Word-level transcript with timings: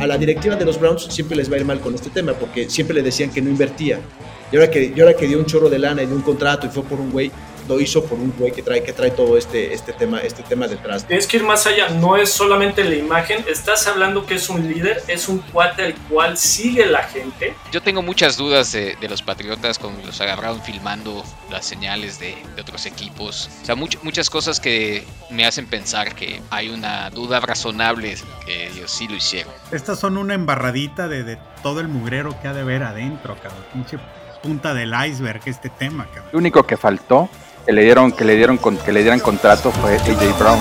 a 0.00 0.06
la 0.06 0.16
directiva 0.16 0.56
de 0.56 0.64
los 0.64 0.80
Browns 0.80 1.08
siempre 1.10 1.36
les 1.36 1.50
va 1.50 1.56
a 1.56 1.58
ir 1.58 1.66
mal 1.66 1.78
con 1.78 1.94
este 1.94 2.08
tema, 2.08 2.32
porque 2.32 2.70
siempre 2.70 2.94
le 2.94 3.02
decían 3.02 3.30
que 3.30 3.42
no 3.42 3.50
invertía. 3.50 4.00
Y 4.50 4.56
ahora 4.56 4.70
que, 4.70 4.92
y 4.96 4.98
ahora 4.98 5.14
que 5.14 5.26
dio 5.26 5.38
un 5.38 5.44
chorro 5.44 5.68
de 5.68 5.78
lana 5.78 6.02
y 6.02 6.06
un 6.06 6.22
contrato 6.22 6.66
y 6.66 6.70
fue 6.70 6.82
por 6.82 6.98
un 6.98 7.10
güey, 7.10 7.30
lo 7.70 7.80
hizo 7.80 8.04
por 8.04 8.18
un 8.18 8.34
güey 8.36 8.50
que 8.50 8.62
trae, 8.62 8.82
que 8.82 8.92
trae 8.92 9.12
todo 9.12 9.38
este, 9.38 9.72
este, 9.72 9.92
tema, 9.92 10.18
este 10.20 10.42
tema 10.42 10.66
detrás. 10.66 11.06
Tienes 11.06 11.28
que 11.28 11.36
ir 11.36 11.44
más 11.44 11.66
allá, 11.66 11.88
no 11.88 12.16
es 12.16 12.30
solamente 12.30 12.82
la 12.82 12.96
imagen, 12.96 13.44
estás 13.48 13.86
hablando 13.86 14.26
que 14.26 14.34
es 14.34 14.50
un 14.50 14.66
líder, 14.68 15.02
es 15.06 15.28
un 15.28 15.38
cuate 15.38 15.84
al 15.84 15.94
cual 16.08 16.36
sigue 16.36 16.84
la 16.86 17.04
gente. 17.04 17.54
Yo 17.70 17.80
tengo 17.80 18.02
muchas 18.02 18.36
dudas 18.36 18.72
de, 18.72 18.96
los 19.08 19.22
Patriotas 19.22 19.78
cuando 19.78 20.04
los 20.04 20.20
agarraron 20.20 20.60
filmando 20.62 21.24
las 21.50 21.64
señales 21.64 22.18
de, 22.18 22.36
otros 22.60 22.86
equipos. 22.86 23.48
O 23.62 23.64
sea, 23.64 23.76
muchas 23.76 24.28
cosas 24.28 24.60
que 24.60 25.04
me 25.30 25.46
hacen 25.46 25.66
pensar 25.66 26.14
que 26.14 26.42
hay 26.50 26.68
una 26.68 27.08
duda 27.10 27.40
razonable 27.40 28.16
que 28.44 28.68
ellos 28.68 28.90
sí 28.90 29.06
lo 29.06 29.14
hicieron. 29.14 29.52
Estas 29.70 30.00
son 30.00 30.18
una 30.18 30.34
embarradita 30.34 31.08
de, 31.08 31.22
de 31.22 31.38
todo 31.62 31.80
el 31.80 31.88
mugrero 31.88 32.38
que 32.42 32.48
ha 32.48 32.52
de 32.52 32.64
ver 32.64 32.82
adentro, 32.82 33.36
cabrón. 33.36 33.64
Pinche 33.72 33.98
punta 34.42 34.74
del 34.74 34.92
iceberg 35.06 35.40
este 35.46 35.68
tema, 35.68 36.06
cabrón. 36.06 36.30
Lo 36.32 36.38
único 36.38 36.64
que 36.64 36.76
faltó 36.76 37.28
que 37.70 37.74
le 37.76 37.84
dieron 37.84 38.10
que 38.10 38.24
le 38.24 38.34
dieron 38.34 38.58
que 38.58 38.90
le 38.90 39.02
dieran 39.02 39.20
contrato 39.20 39.70
fue 39.70 39.94
AJ 39.94 40.36
Brown. 40.40 40.58